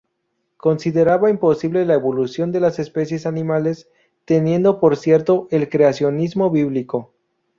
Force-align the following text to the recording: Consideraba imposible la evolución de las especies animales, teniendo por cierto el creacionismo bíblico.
Consideraba 0.57 1.29
imposible 1.29 1.85
la 1.85 1.93
evolución 1.93 2.51
de 2.51 2.59
las 2.59 2.79
especies 2.79 3.27
animales, 3.27 3.87
teniendo 4.25 4.79
por 4.79 4.97
cierto 4.97 5.47
el 5.51 5.69
creacionismo 5.69 6.49
bíblico. 6.49 7.13